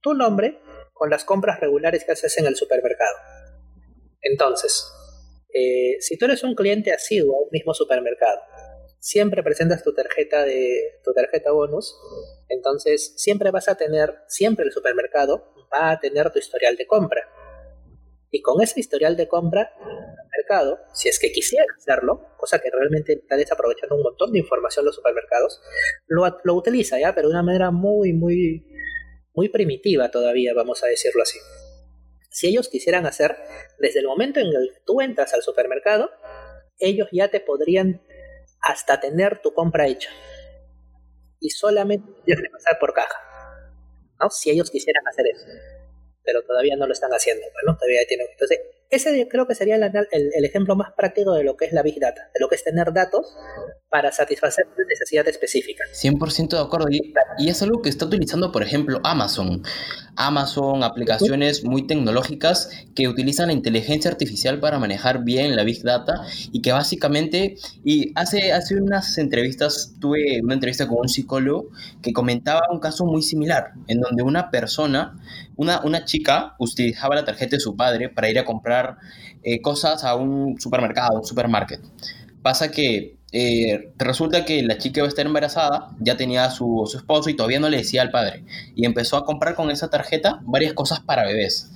tu 0.00 0.14
nombre 0.14 0.58
con 0.92 1.10
las 1.10 1.24
compras 1.24 1.60
regulares 1.60 2.04
que 2.04 2.10
haces 2.10 2.36
en 2.38 2.46
el 2.46 2.56
supermercado. 2.56 3.14
Entonces, 4.20 4.84
eh, 5.54 5.98
si 6.00 6.18
tú 6.18 6.24
eres 6.24 6.42
un 6.42 6.56
cliente 6.56 6.92
asiduo 6.92 7.36
a 7.36 7.42
un 7.44 7.50
mismo 7.52 7.72
supermercado, 7.72 8.40
siempre 8.98 9.44
presentas 9.44 9.84
tu 9.84 9.94
tarjeta 9.94 10.44
de 10.44 11.00
tu 11.04 11.12
tarjeta 11.12 11.52
bonus, 11.52 11.96
entonces 12.48 13.14
siempre 13.16 13.52
vas 13.52 13.68
a 13.68 13.76
tener, 13.76 14.16
siempre 14.26 14.64
el 14.64 14.72
supermercado 14.72 15.54
va 15.72 15.92
a 15.92 16.00
tener 16.00 16.32
tu 16.32 16.40
historial 16.40 16.74
de 16.74 16.88
compra. 16.88 17.22
Y 18.34 18.40
con 18.40 18.62
ese 18.62 18.80
historial 18.80 19.14
de 19.14 19.28
compra, 19.28 19.70
el 19.78 20.28
mercado, 20.38 20.78
si 20.94 21.10
es 21.10 21.18
que 21.18 21.30
quisiera 21.30 21.66
hacerlo, 21.76 22.30
cosa 22.38 22.58
que 22.60 22.70
realmente 22.70 23.12
está 23.12 23.36
desaprovechando 23.36 23.94
un 23.94 24.02
montón 24.02 24.32
de 24.32 24.38
información 24.38 24.86
los 24.86 24.96
supermercados, 24.96 25.60
lo, 26.06 26.24
lo 26.42 26.54
utiliza 26.54 26.98
ya, 26.98 27.14
pero 27.14 27.28
de 27.28 27.34
una 27.34 27.42
manera 27.42 27.70
muy, 27.70 28.14
muy, 28.14 28.66
muy 29.34 29.50
primitiva 29.50 30.10
todavía, 30.10 30.54
vamos 30.54 30.82
a 30.82 30.86
decirlo 30.86 31.22
así. 31.22 31.38
Si 32.30 32.48
ellos 32.48 32.70
quisieran 32.70 33.04
hacer, 33.04 33.36
desde 33.78 34.00
el 34.00 34.06
momento 34.06 34.40
en 34.40 34.46
el 34.46 34.70
que 34.72 34.80
tú 34.86 35.02
entras 35.02 35.34
al 35.34 35.42
supermercado, 35.42 36.10
ellos 36.78 37.08
ya 37.12 37.28
te 37.28 37.40
podrían 37.40 38.02
hasta 38.62 38.98
tener 38.98 39.42
tu 39.42 39.52
compra 39.52 39.88
hecha. 39.88 40.08
Y 41.38 41.50
solamente 41.50 42.10
tienes 42.24 42.42
que 42.42 42.50
pasar 42.50 42.78
por 42.78 42.94
caja. 42.94 43.18
¿no? 44.18 44.30
Si 44.30 44.50
ellos 44.50 44.70
quisieran 44.70 45.06
hacer 45.06 45.26
eso. 45.26 45.44
Pero 46.24 46.42
todavía 46.42 46.76
no 46.76 46.86
lo 46.86 46.92
están 46.92 47.10
haciendo. 47.10 47.46
Bueno, 47.52 47.76
todavía 47.78 48.06
tienen. 48.06 48.28
Entonces, 48.30 48.60
ese 48.92 49.26
creo 49.28 49.46
que 49.46 49.54
sería 49.54 49.76
el, 49.76 49.82
el, 50.12 50.44
ejemplo 50.44 50.76
más 50.76 50.92
práctico 50.92 51.32
de 51.32 51.44
lo 51.44 51.56
que 51.56 51.64
es 51.64 51.72
la 51.72 51.82
Big 51.82 51.98
Data, 51.98 52.30
de 52.34 52.40
lo 52.40 52.48
que 52.48 52.56
es 52.56 52.62
tener 52.62 52.92
datos 52.92 53.34
para 53.88 54.12
satisfacer 54.12 54.66
necesidades 54.88 55.34
específicas. 55.34 55.88
100% 55.92 56.48
de 56.48 56.60
acuerdo. 56.60 56.86
Y, 56.90 57.12
y, 57.38 57.48
es 57.48 57.62
algo 57.62 57.82
que 57.82 57.88
está 57.88 58.06
utilizando, 58.06 58.52
por 58.52 58.62
ejemplo, 58.62 59.00
Amazon. 59.02 59.62
Amazon, 60.16 60.82
aplicaciones 60.82 61.64
muy 61.64 61.86
tecnológicas 61.86 62.70
que 62.94 63.08
utilizan 63.08 63.48
la 63.48 63.54
inteligencia 63.54 64.10
artificial 64.10 64.60
para 64.60 64.78
manejar 64.78 65.24
bien 65.24 65.56
la 65.56 65.64
Big 65.64 65.82
Data 65.82 66.22
y 66.52 66.60
que 66.60 66.72
básicamente, 66.72 67.56
y 67.82 68.12
hace, 68.14 68.52
hace 68.52 68.76
unas 68.76 69.16
entrevistas, 69.16 69.94
tuve 70.00 70.40
una 70.42 70.54
entrevista 70.54 70.86
con 70.86 70.98
un 71.00 71.08
psicólogo 71.08 71.68
que 72.02 72.12
comentaba 72.12 72.62
un 72.70 72.80
caso 72.80 73.06
muy 73.06 73.22
similar, 73.22 73.72
en 73.88 74.00
donde 74.00 74.22
una 74.22 74.50
persona, 74.50 75.18
una, 75.56 75.80
una 75.82 76.04
chica, 76.04 76.56
utilizaba 76.58 77.14
la 77.14 77.24
tarjeta 77.24 77.56
de 77.56 77.60
su 77.60 77.76
padre 77.76 78.10
para 78.10 78.28
ir 78.28 78.38
a 78.38 78.44
comprar 78.44 78.81
eh, 79.42 79.60
cosas 79.60 80.04
a 80.04 80.14
un 80.14 80.60
supermercado, 80.60 81.18
un 81.18 81.24
supermarket. 81.24 81.80
Pasa 82.42 82.70
que 82.70 83.16
eh, 83.32 83.92
resulta 83.96 84.44
que 84.44 84.62
la 84.62 84.78
chica 84.78 85.00
iba 85.00 85.06
a 85.06 85.08
estar 85.08 85.26
embarazada, 85.26 85.90
ya 86.00 86.16
tenía 86.16 86.44
a 86.44 86.50
su, 86.50 86.84
su, 86.86 86.98
esposo 86.98 87.30
y 87.30 87.34
todavía 87.34 87.60
no 87.60 87.68
le 87.68 87.78
decía 87.78 88.02
al 88.02 88.10
padre. 88.10 88.44
Y 88.74 88.84
empezó 88.84 89.16
a 89.16 89.24
comprar 89.24 89.54
con 89.54 89.70
esa 89.70 89.88
tarjeta 89.88 90.40
varias 90.42 90.74
cosas 90.74 91.00
para 91.00 91.24
bebés. 91.24 91.70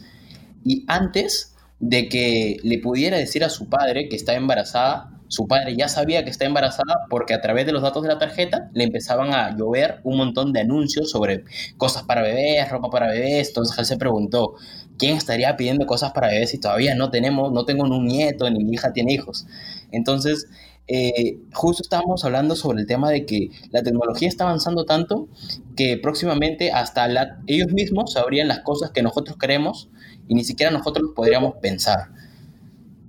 Y 0.64 0.84
antes 0.88 1.56
de 1.78 2.08
que 2.08 2.58
le 2.62 2.78
pudiera 2.78 3.16
decir 3.16 3.44
a 3.44 3.50
su 3.50 3.68
padre 3.68 4.08
que 4.08 4.16
estaba 4.16 4.38
embarazada, 4.38 5.15
su 5.28 5.46
padre 5.46 5.76
ya 5.76 5.88
sabía 5.88 6.24
que 6.24 6.30
estaba 6.30 6.48
embarazada 6.48 7.06
porque 7.10 7.34
a 7.34 7.40
través 7.40 7.66
de 7.66 7.72
los 7.72 7.82
datos 7.82 8.02
de 8.02 8.08
la 8.08 8.18
tarjeta 8.18 8.70
le 8.72 8.84
empezaban 8.84 9.34
a 9.34 9.56
llover 9.56 10.00
un 10.04 10.16
montón 10.16 10.52
de 10.52 10.60
anuncios 10.60 11.10
sobre 11.10 11.44
cosas 11.76 12.04
para 12.04 12.22
bebés, 12.22 12.68
ropa 12.70 12.90
para 12.90 13.08
bebés. 13.08 13.48
Entonces 13.48 13.78
él 13.78 13.86
se 13.86 13.96
preguntó, 13.96 14.54
¿quién 14.98 15.16
estaría 15.16 15.56
pidiendo 15.56 15.86
cosas 15.86 16.12
para 16.12 16.28
bebés 16.28 16.50
si 16.50 16.58
todavía 16.58 16.94
no 16.94 17.10
tenemos, 17.10 17.52
no 17.52 17.64
tengo 17.64 17.84
un 17.84 18.06
nieto 18.06 18.48
ni 18.50 18.64
mi 18.64 18.74
hija 18.74 18.92
tiene 18.92 19.12
hijos? 19.12 19.46
Entonces 19.92 20.48
eh, 20.88 21.40
justo 21.52 21.82
estábamos 21.82 22.24
hablando 22.24 22.54
sobre 22.54 22.80
el 22.80 22.86
tema 22.86 23.10
de 23.10 23.26
que 23.26 23.50
la 23.72 23.82
tecnología 23.82 24.28
está 24.28 24.44
avanzando 24.44 24.84
tanto 24.84 25.28
que 25.76 25.96
próximamente 25.96 26.70
hasta 26.70 27.08
ellos 27.46 27.72
mismos 27.72 28.12
sabrían 28.12 28.46
las 28.46 28.60
cosas 28.60 28.92
que 28.92 29.02
nosotros 29.02 29.36
queremos 29.36 29.88
y 30.28 30.34
ni 30.34 30.44
siquiera 30.44 30.70
nosotros 30.70 31.10
podríamos 31.14 31.56
pensar. 31.56 32.10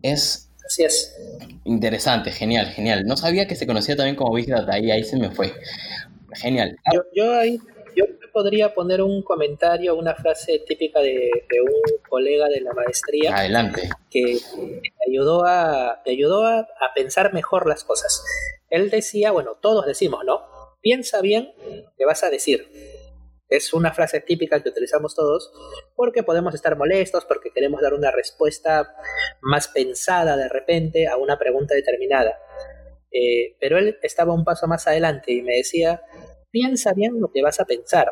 Es, 0.02 0.47
Así 0.68 0.84
es. 0.84 1.16
interesante, 1.64 2.32
genial, 2.32 2.68
genial. 2.68 3.06
No 3.06 3.18
sabía 3.18 3.48
que 3.48 3.56
se 3.56 3.66
conocía 3.66 3.96
también 3.96 4.16
como 4.16 4.34
Big 4.34 4.48
Data, 4.48 4.74
ahí, 4.74 4.92
ahí 4.92 5.04
se 5.04 5.18
me 5.18 5.32
fue. 5.32 5.54
Genial. 6.34 6.78
Yo, 6.94 7.02
yo 7.16 7.34
ahí 7.34 7.60
yo 7.98 8.06
podría 8.32 8.74
poner 8.74 9.02
un 9.02 9.24
comentario, 9.24 9.96
una 9.96 10.14
frase 10.14 10.60
típica 10.60 11.00
de, 11.00 11.32
un 11.64 12.02
colega 12.08 12.48
de 12.48 12.62
la 12.62 12.72
maestría. 12.74 13.36
Adelante. 13.36 13.90
Que 14.12 14.38
me 14.56 14.82
ayudó, 15.12 15.46
a, 15.46 16.02
ayudó 16.06 16.46
a, 16.46 16.68
pensar 16.94 17.34
mejor 17.34 17.68
las 17.68 17.84
cosas. 17.84 18.24
Él 18.70 18.90
decía, 18.92 19.32
bueno, 19.32 19.58
todos 19.60 19.86
decimos, 19.86 20.24
¿no? 20.26 20.42
Piensa 20.82 21.22
bien, 21.22 21.54
te 21.98 22.06
vas 22.06 22.24
a 22.24 22.30
decir. 22.30 22.70
Es 23.50 23.74
una 23.74 23.94
frase 23.94 24.20
típica 24.22 24.62
que 24.62 24.70
utilizamos 24.70 25.16
todos 25.16 25.52
porque 25.96 26.24
podemos 26.24 26.54
estar 26.54 26.78
molestos, 26.78 27.26
porque 27.26 27.52
queremos 27.52 27.82
dar 27.82 27.94
una 27.94 28.12
respuesta 28.12 28.96
más 29.42 29.70
pensada 29.70 30.36
de 30.36 30.50
repente 30.50 31.08
a 31.08 31.18
una 31.18 31.40
pregunta 31.40 31.74
determinada. 31.74 32.38
Eh, 33.12 33.56
pero 33.60 33.78
él 33.78 33.98
estaba 34.02 34.34
un 34.34 34.44
paso 34.44 34.68
más 34.68 34.86
adelante 34.88 35.32
y 35.32 35.42
me 35.42 35.56
decía, 35.56 36.02
piensa 36.52 36.94
bien 36.94 37.22
lo 37.22 37.32
que 37.32 37.42
vas 37.42 37.60
a 37.60 37.66
pensar. 37.66 38.12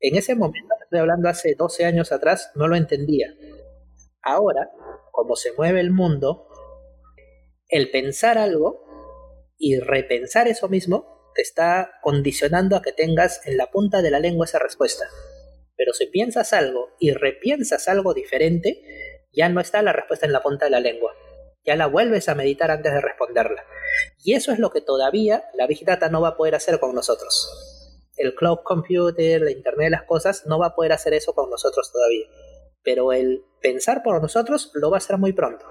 En 0.00 0.16
ese 0.16 0.34
momento, 0.34 0.74
estoy 0.82 1.00
hablando 1.00 1.28
hace 1.28 1.54
12 1.54 1.84
años 1.84 2.12
atrás, 2.12 2.50
no 2.54 2.68
lo 2.68 2.76
entendía. 2.76 3.34
Ahora, 4.22 4.70
como 5.10 5.36
se 5.36 5.52
mueve 5.52 5.80
el 5.80 5.90
mundo, 5.90 6.48
el 7.68 7.90
pensar 7.90 8.38
algo 8.38 8.84
y 9.58 9.78
repensar 9.78 10.48
eso 10.48 10.68
mismo 10.68 11.17
te 11.38 11.42
está 11.42 11.92
condicionando 12.02 12.74
a 12.74 12.82
que 12.82 12.90
tengas 12.90 13.46
en 13.46 13.56
la 13.56 13.70
punta 13.70 14.02
de 14.02 14.10
la 14.10 14.18
lengua 14.18 14.44
esa 14.44 14.58
respuesta. 14.58 15.08
Pero 15.76 15.92
si 15.92 16.06
piensas 16.06 16.52
algo 16.52 16.88
y 16.98 17.12
repiensas 17.12 17.86
algo 17.86 18.12
diferente, 18.12 18.82
ya 19.32 19.48
no 19.48 19.60
está 19.60 19.80
la 19.82 19.92
respuesta 19.92 20.26
en 20.26 20.32
la 20.32 20.42
punta 20.42 20.64
de 20.64 20.72
la 20.72 20.80
lengua. 20.80 21.14
Ya 21.64 21.76
la 21.76 21.86
vuelves 21.86 22.28
a 22.28 22.34
meditar 22.34 22.72
antes 22.72 22.92
de 22.92 23.00
responderla. 23.00 23.64
Y 24.24 24.34
eso 24.34 24.50
es 24.50 24.58
lo 24.58 24.72
que 24.72 24.80
todavía 24.80 25.44
la 25.54 25.68
Big 25.68 25.84
Data 25.84 26.08
no 26.08 26.20
va 26.20 26.30
a 26.30 26.36
poder 26.36 26.56
hacer 26.56 26.80
con 26.80 26.92
nosotros. 26.92 28.02
El 28.16 28.34
cloud 28.34 28.58
computer, 28.64 29.40
la 29.40 29.52
Internet 29.52 29.86
de 29.86 29.90
las 29.90 30.02
cosas, 30.02 30.44
no 30.44 30.58
va 30.58 30.66
a 30.66 30.74
poder 30.74 30.92
hacer 30.92 31.14
eso 31.14 31.34
con 31.34 31.48
nosotros 31.50 31.92
todavía. 31.92 32.26
Pero 32.82 33.12
el 33.12 33.44
pensar 33.62 34.02
por 34.02 34.20
nosotros 34.20 34.72
lo 34.74 34.90
va 34.90 34.96
a 34.96 34.98
hacer 34.98 35.18
muy 35.18 35.32
pronto. 35.32 35.64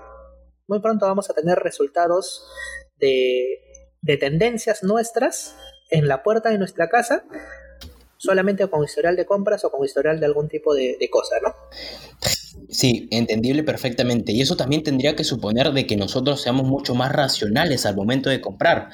Muy 0.65 0.79
pronto 0.79 1.07
vamos 1.07 1.29
a 1.29 1.33
tener 1.33 1.59
resultados 1.59 2.47
de 2.95 3.66
de 4.01 4.17
tendencias 4.17 4.83
nuestras 4.83 5.55
en 5.89 6.07
la 6.07 6.23
puerta 6.23 6.49
de 6.49 6.57
nuestra 6.57 6.89
casa, 6.89 7.23
solamente 8.17 8.67
con 8.67 8.83
historial 8.83 9.15
de 9.15 9.25
compras 9.25 9.63
o 9.63 9.71
con 9.71 9.85
historial 9.85 10.19
de 10.19 10.25
algún 10.25 10.49
tipo 10.49 10.73
de, 10.73 10.97
cosa, 11.09 11.35
¿no? 11.41 11.53
Sí, 12.69 13.07
entendible 13.11 13.63
perfectamente. 13.63 14.33
Y 14.33 14.41
eso 14.41 14.57
también 14.57 14.83
tendría 14.83 15.15
que 15.15 15.23
suponer 15.23 15.71
de 15.71 15.85
que 15.87 15.95
nosotros 15.95 16.41
seamos 16.41 16.67
mucho 16.67 16.95
más 16.95 17.11
racionales 17.11 17.85
al 17.85 17.95
momento 17.95 18.29
de 18.29 18.41
comprar, 18.41 18.89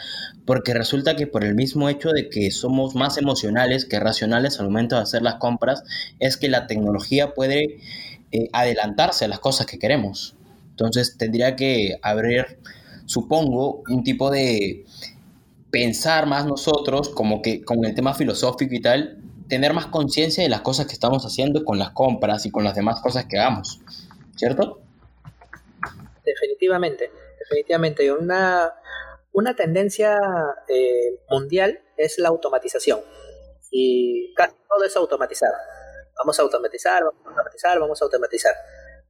porque 0.45 0.73
resulta 0.73 1.15
que 1.15 1.25
por 1.25 1.43
el 1.43 1.55
mismo 1.55 1.89
hecho 1.89 2.09
de 2.09 2.29
que 2.29 2.51
somos 2.51 2.93
más 2.95 3.17
emocionales 3.17 3.85
que 3.85 3.99
racionales 3.99 4.59
al 4.59 4.67
momento 4.67 4.95
de 4.95 5.03
hacer 5.03 5.21
las 5.21 5.35
compras, 5.35 5.83
es 6.19 6.37
que 6.37 6.49
la 6.49 6.67
tecnología 6.67 7.33
puede 7.33 7.79
eh, 8.31 8.49
adelantarse 8.51 9.25
a 9.25 9.29
las 9.29 9.39
cosas 9.39 9.65
que 9.65 9.79
queremos. 9.79 10.35
Entonces 10.71 11.17
tendría 11.17 11.55
que 11.55 11.97
abrir 12.01 12.57
supongo, 13.05 13.83
un 13.89 14.03
tipo 14.03 14.29
de 14.29 14.85
pensar 15.71 16.27
más 16.27 16.45
nosotros, 16.45 17.09
como 17.09 17.41
que 17.41 17.63
con 17.63 17.83
el 17.83 17.95
tema 17.95 18.13
filosófico 18.13 18.75
y 18.75 18.81
tal, 18.81 19.17
tener 19.49 19.73
más 19.73 19.87
conciencia 19.87 20.43
de 20.43 20.49
las 20.49 20.61
cosas 20.61 20.85
que 20.85 20.93
estamos 20.93 21.25
haciendo 21.25 21.65
con 21.65 21.79
las 21.79 21.91
compras 21.91 22.45
y 22.45 22.51
con 22.51 22.63
las 22.63 22.75
demás 22.75 23.01
cosas 23.01 23.25
que 23.25 23.39
hagamos, 23.39 23.81
¿cierto? 24.35 24.81
Definitivamente, 26.23 27.11
definitivamente. 27.39 28.11
Una, 28.11 28.71
una 29.31 29.55
tendencia 29.55 30.17
eh, 30.67 31.19
mundial 31.29 31.81
es 31.97 32.19
la 32.19 32.29
automatización 32.29 33.01
y 33.71 34.33
casi 34.35 34.55
todo 34.69 34.83
es 34.83 34.95
automatizado. 34.95 35.55
Vamos 36.17 36.39
a 36.39 36.43
automatizar, 36.43 37.03
vamos 37.03 37.25
a 37.25 37.29
automatizar, 37.29 37.79
vamos 37.79 38.01
a 38.01 38.05
automatizar. 38.05 38.53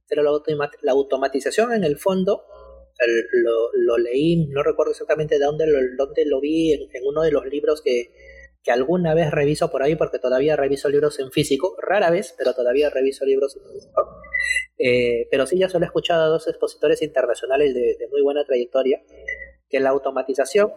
Pero 0.08 0.22
la 0.22 0.92
automatización 0.92 1.72
en 1.72 1.84
el 1.84 1.98
fondo 1.98 2.44
lo, 3.74 3.98
leí, 3.98 4.46
no 4.46 4.62
recuerdo 4.62 4.92
exactamente 4.92 5.38
de 5.38 5.44
dónde 5.44 5.66
lo, 5.66 5.78
dónde 5.96 6.24
lo 6.26 6.40
vi, 6.40 6.72
en, 6.72 6.88
uno 7.04 7.22
de 7.22 7.32
los 7.32 7.44
libros 7.46 7.82
que, 7.82 8.10
que 8.62 8.70
alguna 8.70 9.14
vez 9.14 9.30
reviso 9.30 9.70
por 9.70 9.82
ahí, 9.82 9.96
porque 9.96 10.18
todavía 10.18 10.56
reviso 10.56 10.88
libros 10.88 11.18
en 11.18 11.30
físico, 11.30 11.76
rara 11.80 12.10
vez, 12.10 12.34
pero 12.38 12.54
todavía 12.54 12.90
reviso 12.90 13.24
libros 13.24 13.56
en 13.56 13.72
físico. 13.72 14.08
Eh, 14.78 15.26
pero 15.30 15.46
sí, 15.46 15.58
ya 15.58 15.68
solo 15.68 15.84
he 15.84 15.86
escuchado 15.86 16.24
a 16.24 16.28
dos 16.28 16.46
expositores 16.48 17.02
internacionales 17.02 17.74
de, 17.74 17.96
de 17.98 18.08
muy 18.10 18.22
buena 18.22 18.44
trayectoria, 18.44 19.02
que 19.68 19.80
la 19.80 19.90
automatización 19.90 20.72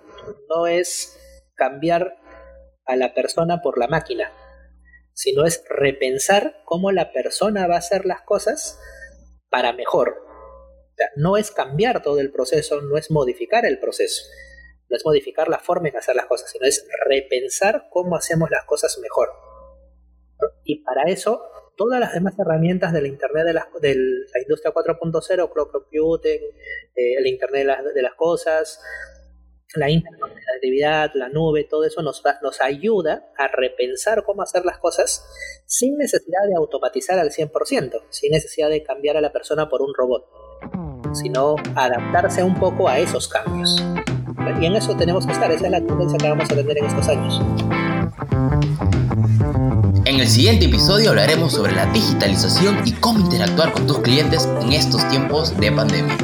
no 0.49 0.67
es 0.67 1.17
cambiar 1.55 2.17
a 2.85 2.95
la 2.95 3.13
persona 3.13 3.61
por 3.61 3.77
la 3.77 3.87
máquina, 3.87 4.31
sino 5.13 5.45
es 5.45 5.63
repensar 5.69 6.61
cómo 6.65 6.91
la 6.91 7.11
persona 7.11 7.67
va 7.67 7.75
a 7.75 7.79
hacer 7.79 8.05
las 8.05 8.21
cosas 8.21 8.79
para 9.49 9.73
mejor, 9.73 10.26
no 11.15 11.37
es 11.37 11.51
cambiar 11.51 12.01
todo 12.01 12.19
el 12.19 12.31
proceso, 12.31 12.81
no 12.81 12.97
es 12.97 13.11
modificar 13.11 13.65
el 13.65 13.79
proceso, 13.79 14.23
no 14.89 14.97
es 14.97 15.05
modificar 15.05 15.47
la 15.47 15.59
forma 15.59 15.89
de 15.89 15.97
hacer 15.97 16.15
las 16.15 16.25
cosas, 16.25 16.51
sino 16.51 16.65
es 16.65 16.87
repensar 17.05 17.87
cómo 17.91 18.15
hacemos 18.15 18.49
las 18.49 18.65
cosas 18.65 18.97
mejor. 19.01 19.29
Y 20.63 20.83
para 20.83 21.03
eso, 21.03 21.43
todas 21.75 21.99
las 21.99 22.13
demás 22.13 22.33
herramientas 22.37 22.93
de 22.93 23.01
la 23.01 23.07
Internet 23.07 23.45
de, 23.45 23.53
la 23.53 24.41
industria 24.41 24.73
4.0, 24.73 25.51
cloud 25.51 25.71
computing, 25.71 26.41
eh, 26.95 27.13
el 27.17 27.27
Internet 27.27 27.67
de 27.93 28.01
las, 28.01 28.13
cosas, 28.15 28.81
la 29.75 29.89
interconectividad, 29.89 31.11
la 31.15 31.29
nube, 31.29 31.65
todo 31.65 31.83
eso 31.85 32.01
nos, 32.01 32.23
nos 32.41 32.61
ayuda 32.61 33.31
a 33.37 33.47
repensar 33.47 34.23
cómo 34.23 34.41
hacer 34.41 34.65
las 34.65 34.79
cosas 34.79 35.25
sin 35.65 35.97
necesidad 35.97 36.47
de 36.47 36.55
automatizar 36.55 37.19
al 37.19 37.31
100%, 37.31 38.03
sin 38.09 38.31
necesidad 38.31 38.69
de 38.69 38.83
cambiar 38.83 39.17
a 39.17 39.21
la 39.21 39.33
persona 39.33 39.69
por 39.69 39.81
un 39.81 39.93
robot 39.95 40.46
sino 41.17 41.55
adaptarse 41.75 42.43
un 42.43 42.55
poco 42.55 42.87
a 42.87 42.99
esos 42.99 43.27
cambios. 43.27 43.75
Y 44.61 44.65
en 44.65 44.75
eso 44.75 44.95
tenemos 44.95 45.25
que 45.25 45.33
estar, 45.33 45.51
esa 45.51 45.65
es 45.65 45.71
la 45.71 45.81
tendencia 45.81 46.17
que 46.17 46.29
vamos 46.29 46.45
a 46.45 46.55
tener 46.55 46.77
en 46.77 46.85
estos 46.85 47.07
años. 47.09 47.41
En 50.05 50.19
el 50.19 50.27
siguiente 50.27 50.65
episodio 50.65 51.09
hablaremos 51.09 51.51
sobre 51.51 51.73
la 51.73 51.85
digitalización 51.87 52.79
y 52.85 52.93
cómo 52.93 53.19
interactuar 53.19 53.71
con 53.73 53.85
tus 53.85 53.99
clientes 53.99 54.47
en 54.61 54.71
estos 54.71 55.07
tiempos 55.09 55.57
de 55.59 55.71
pandemia. 55.71 56.17